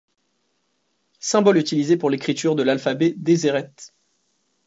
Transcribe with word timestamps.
Symboles 1.19 1.59
utilisés 1.61 1.95
pour 1.95 2.09
l'écriture 2.09 2.55
de 2.55 2.63
l’alphabet 2.63 3.13
déséret. 3.17 3.71